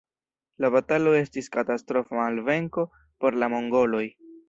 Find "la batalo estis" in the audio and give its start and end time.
0.63-1.51